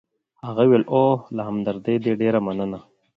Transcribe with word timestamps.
هغه 0.45 0.61
وویل: 0.65 0.83
اوه، 0.93 1.15
له 1.35 1.41
همدردۍ 1.49 1.95
دي 2.03 2.11
ډېره 2.21 2.39
مننه. 2.45 2.79